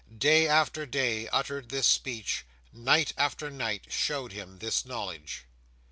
Day 0.17 0.47
after 0.47 0.87
day 0.87 1.27
uttered 1.27 1.69
this 1.69 1.85
speech; 1.85 2.43
night 2.73 3.13
after 3.19 3.51
night 3.51 3.85
showed 3.91 4.31
him 4.31 4.57
this 4.57 4.83
knowledge. 4.83 5.43